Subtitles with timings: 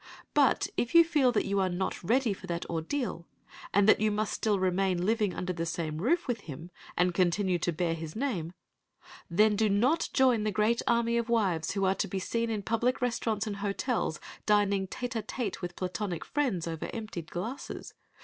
[0.33, 3.27] But if you feel that you are not ready for that ordeal,
[3.71, 7.59] and that you must still remain living under the same roof with him, and continue
[7.59, 8.51] to bear his name,
[9.29, 12.63] then do not join the great army of wives who are to be seen in
[12.63, 17.93] public restaurants and hotels dining tête à tête with "platonic friends" over emptied glasses.